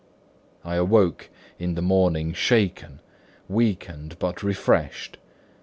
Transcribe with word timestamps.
I 0.65 0.77
awoke 0.77 1.29
in 1.59 1.75
the 1.75 1.81
morning 1.83 2.33
shaken, 2.33 3.01
weakened, 3.47 4.17
but 4.17 4.41
refreshed. 4.41 5.19